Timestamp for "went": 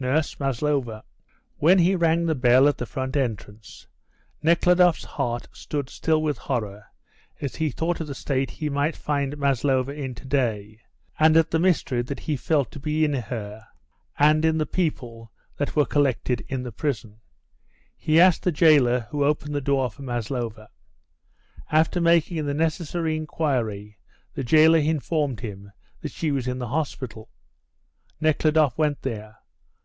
28.76-29.00